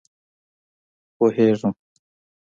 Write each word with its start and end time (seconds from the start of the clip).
پوهېږم. 1.15 1.71